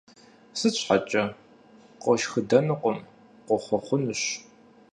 [0.59, 1.23] Сыт щхьэкӀэ?
[2.01, 2.97] Къошхыдэнукъым,
[3.45, 4.21] къохъуэхъунущ.